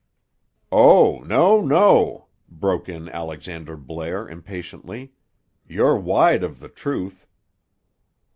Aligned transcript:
"Oh, 0.71 1.19
no, 1.27 1.61
no!" 1.63 2.25
broke 2.49 2.89
in 2.89 3.07
Alexander 3.07 3.77
Blair 3.77 4.27
impatiently. 4.27 5.13
"You're 5.67 5.95
wide 5.95 6.43
of 6.43 6.59
the 6.59 6.69
truth." 6.69 7.27